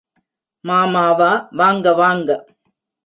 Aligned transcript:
மாமாவா 0.63 1.29
வாங்க 1.53 1.93
வாங்க. 1.93 2.29